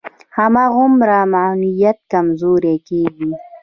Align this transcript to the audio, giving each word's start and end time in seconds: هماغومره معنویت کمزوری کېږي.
هماغومره 0.37 1.17
معنویت 1.35 1.97
کمزوری 2.11 2.75
کېږي. 2.87 3.31